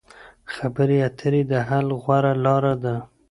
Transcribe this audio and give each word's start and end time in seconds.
خبرې 0.53 0.97
اترې 1.07 1.41
د 1.51 1.53
حل 1.67 1.87
غوره 2.03 2.33
لار 2.45 2.65
ده. 2.83 2.95